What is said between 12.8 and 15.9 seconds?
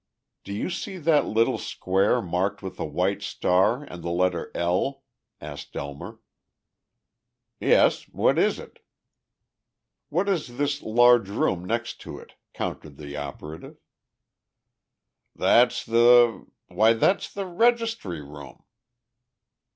the operative. "That's